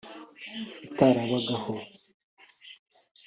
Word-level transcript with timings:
itarabagaho 0.87 1.71